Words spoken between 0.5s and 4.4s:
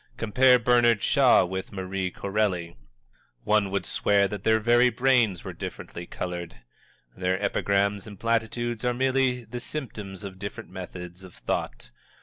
Bernard Shaw with Marie Corelli one would swear